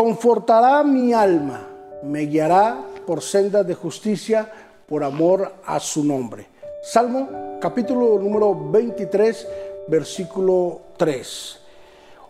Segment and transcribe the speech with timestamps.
[0.00, 1.60] confortará mi alma,
[2.02, 4.50] me guiará por sendas de justicia
[4.88, 6.46] por amor a su nombre.
[6.82, 9.46] Salmo capítulo número 23,
[9.88, 11.60] versículo 3.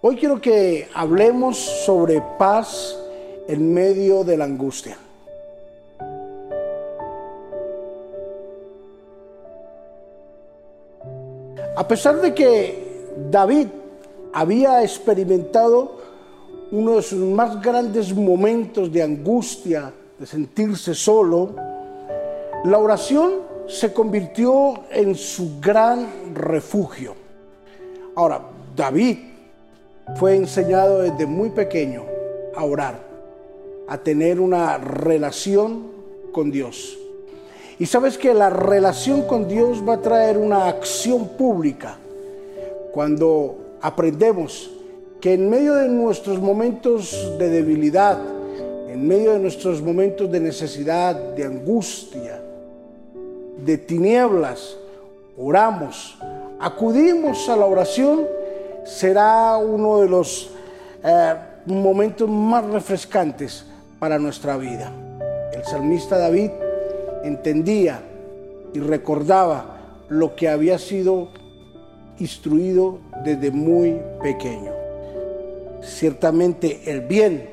[0.00, 2.96] Hoy quiero que hablemos sobre paz
[3.48, 4.96] en medio de la angustia.
[11.76, 13.66] A pesar de que David
[14.32, 15.95] había experimentado
[16.72, 21.54] uno de sus más grandes momentos de angustia, de sentirse solo,
[22.64, 23.34] la oración
[23.68, 27.14] se convirtió en su gran refugio.
[28.14, 28.40] Ahora,
[28.74, 29.18] David
[30.16, 32.04] fue enseñado desde muy pequeño
[32.54, 33.00] a orar,
[33.88, 35.88] a tener una relación
[36.32, 36.98] con Dios.
[37.78, 41.98] Y sabes que la relación con Dios va a traer una acción pública
[42.92, 44.70] cuando aprendemos
[45.26, 48.16] que en medio de nuestros momentos de debilidad,
[48.88, 52.40] en medio de nuestros momentos de necesidad, de angustia,
[53.58, 54.76] de tinieblas,
[55.36, 56.16] oramos,
[56.60, 58.20] acudimos a la oración,
[58.84, 60.52] será uno de los
[61.02, 63.66] eh, momentos más refrescantes
[63.98, 64.92] para nuestra vida.
[65.52, 66.52] El salmista David
[67.24, 68.00] entendía
[68.72, 71.30] y recordaba lo que había sido
[72.20, 74.85] instruido desde muy pequeño.
[75.86, 77.50] Ciertamente el bien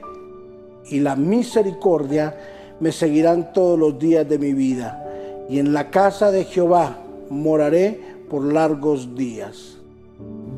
[0.85, 2.35] y la misericordia
[2.79, 5.05] me seguirán todos los días de mi vida,
[5.47, 6.97] y en la casa de Jehová
[7.29, 9.77] moraré por largos días.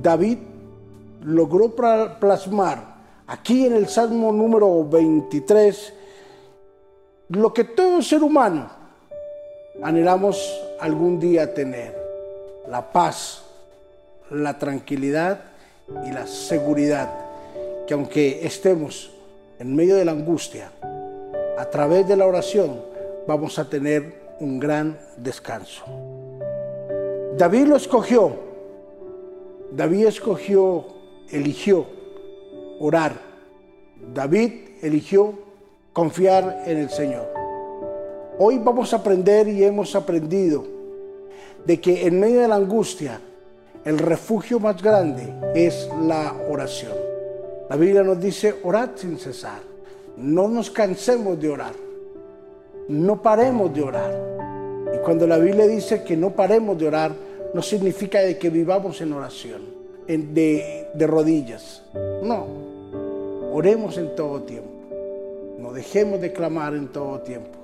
[0.02, 0.38] David
[1.24, 1.76] logró
[2.20, 2.96] plasmar
[3.28, 5.94] aquí en el Salmo número 23
[7.30, 8.70] lo que todo ser humano
[9.82, 11.96] anhelamos algún día tener,
[12.70, 13.44] la paz,
[14.30, 15.40] la tranquilidad
[16.06, 17.10] y la seguridad,
[17.86, 19.12] que aunque estemos
[19.60, 20.72] en medio de la angustia,
[21.58, 22.82] a través de la oración
[23.28, 25.84] vamos a tener un gran descanso.
[27.38, 28.34] David lo escogió,
[29.72, 30.86] David escogió,
[31.30, 31.86] eligió
[32.80, 33.14] orar,
[34.14, 34.52] David
[34.82, 35.34] eligió
[35.94, 37.28] confiar en el Señor.
[38.38, 40.66] Hoy vamos a aprender y hemos aprendido
[41.66, 43.20] de que en medio de la angustia,
[43.86, 47.05] el refugio más grande es la oración.
[47.70, 49.60] La Biblia nos dice, orad sin cesar.
[50.18, 51.74] No nos cansemos de orar.
[52.88, 54.14] No paremos de orar.
[54.94, 57.12] Y cuando la Biblia dice que no paremos de orar,
[57.54, 59.62] no significa de que vivamos en oración,
[60.08, 61.82] de, de rodillas.
[62.22, 62.46] No.
[63.52, 64.70] Oremos en todo tiempo.
[65.60, 67.58] No dejemos de clamar en todo tiempo.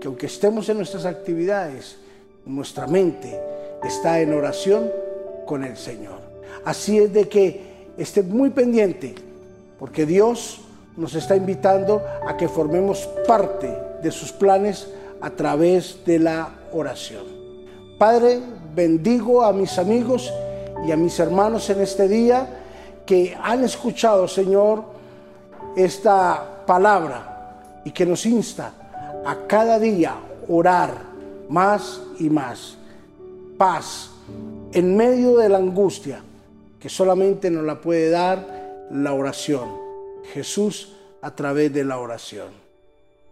[0.00, 1.98] Que aunque estemos en nuestras actividades,
[2.44, 3.38] nuestra mente
[3.84, 4.90] está en oración
[5.46, 6.18] con el Señor.
[6.64, 7.60] Así es de que
[7.96, 9.14] esté muy pendiente,
[9.78, 10.60] porque Dios
[10.96, 13.72] nos está invitando a que formemos parte
[14.02, 14.88] de sus planes
[15.20, 17.24] a través de la oración.
[17.98, 18.40] Padre,
[18.74, 20.32] bendigo a mis amigos
[20.86, 22.48] y a mis hermanos en este día
[23.06, 24.84] que han escuchado, Señor,
[25.76, 28.72] esta palabra y que nos insta
[29.24, 30.14] a cada día
[30.48, 30.90] orar
[31.48, 32.76] más y más.
[33.56, 34.10] Paz
[34.72, 36.20] en medio de la angustia
[36.78, 39.68] que solamente nos la puede dar la oración.
[40.32, 42.48] Jesús a través de la oración.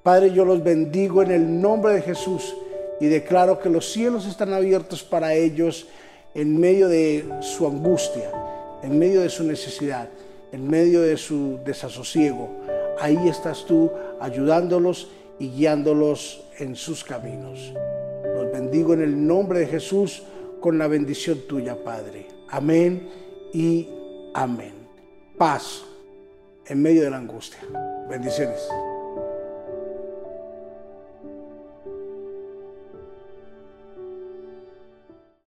[0.03, 2.55] Padre, yo los bendigo en el nombre de Jesús
[3.01, 5.89] y declaro que los cielos están abiertos para ellos
[6.35, 8.31] en medio de su angustia,
[8.83, 10.09] en medio de su necesidad,
[10.53, 12.51] en medio de su desasosiego.
[13.01, 13.91] Ahí estás tú
[14.21, 17.73] ayudándolos y guiándolos en sus caminos.
[18.35, 20.23] Los bendigo en el nombre de Jesús
[20.61, 22.27] con la bendición tuya, Padre.
[22.49, 23.09] Amén
[23.53, 23.89] y
[24.35, 24.76] amén.
[25.39, 25.85] Paz
[26.67, 27.59] en medio de la angustia.
[28.09, 28.67] Bendiciones.